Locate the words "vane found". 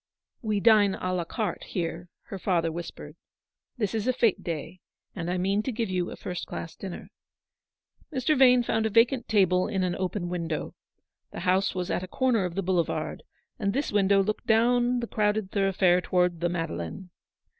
8.35-8.87